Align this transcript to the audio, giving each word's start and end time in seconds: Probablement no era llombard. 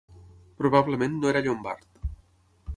Probablement 0.61 1.19
no 1.19 1.31
era 1.33 1.45
llombard. 1.49 2.03